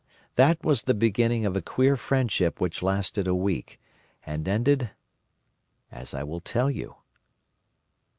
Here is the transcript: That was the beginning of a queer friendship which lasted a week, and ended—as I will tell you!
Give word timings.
That 0.33 0.65
was 0.65 0.81
the 0.81 0.95
beginning 0.95 1.45
of 1.45 1.55
a 1.55 1.61
queer 1.61 1.95
friendship 1.95 2.59
which 2.59 2.81
lasted 2.81 3.27
a 3.27 3.35
week, 3.35 3.79
and 4.25 4.47
ended—as 4.47 6.15
I 6.15 6.23
will 6.23 6.41
tell 6.41 6.71
you! 6.71 6.95